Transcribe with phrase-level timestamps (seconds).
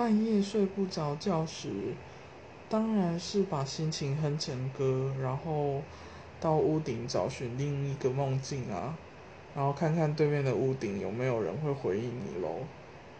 [0.00, 1.68] 半夜睡不着觉时，
[2.70, 5.82] 当然是把心情哼成歌，然后
[6.40, 8.96] 到屋顶找寻另一个梦境啊，
[9.54, 12.60] 然后看看对面的屋顶有没有人会回应你喽。